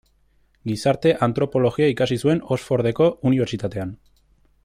[0.69, 3.93] Gizarte-antropologia ikasi zuen Oxfordeko Unibertsitatean.